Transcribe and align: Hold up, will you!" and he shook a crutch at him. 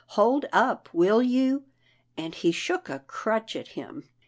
Hold 0.17 0.47
up, 0.51 0.89
will 0.93 1.21
you!" 1.21 1.65
and 2.17 2.33
he 2.33 2.51
shook 2.51 2.89
a 2.89 3.03
crutch 3.05 3.55
at 3.55 3.67
him. 3.77 4.09